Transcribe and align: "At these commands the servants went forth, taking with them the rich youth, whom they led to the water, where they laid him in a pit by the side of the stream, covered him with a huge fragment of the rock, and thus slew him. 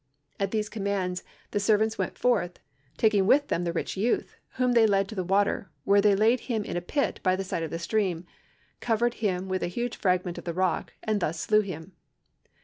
"At 0.39 0.49
these 0.49 0.67
commands 0.67 1.23
the 1.51 1.59
servants 1.59 1.99
went 1.99 2.17
forth, 2.17 2.57
taking 2.97 3.27
with 3.27 3.49
them 3.49 3.65
the 3.65 3.71
rich 3.71 3.95
youth, 3.95 4.35
whom 4.53 4.71
they 4.71 4.87
led 4.87 5.07
to 5.09 5.13
the 5.13 5.23
water, 5.23 5.69
where 5.83 6.01
they 6.01 6.15
laid 6.15 6.39
him 6.39 6.63
in 6.63 6.75
a 6.75 6.81
pit 6.81 7.19
by 7.21 7.35
the 7.35 7.43
side 7.43 7.61
of 7.61 7.69
the 7.69 7.77
stream, 7.77 8.25
covered 8.79 9.13
him 9.13 9.47
with 9.47 9.61
a 9.61 9.67
huge 9.67 9.95
fragment 9.95 10.39
of 10.39 10.43
the 10.45 10.55
rock, 10.55 10.93
and 11.03 11.19
thus 11.19 11.39
slew 11.39 11.61
him. 11.61 11.91